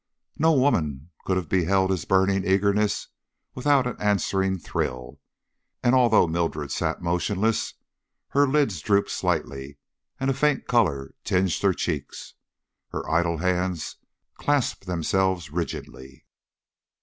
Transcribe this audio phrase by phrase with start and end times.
[0.39, 3.09] No woman could have beheld his burning eagerness
[3.53, 5.19] without an answering thrill,
[5.83, 7.75] and although Mildred sat motionless,
[8.29, 9.77] her lids drooped slightly
[10.19, 12.33] and a faint color tinged her cheeks.
[12.89, 13.97] Her idle hands
[14.39, 16.25] clasped themselves rigidly.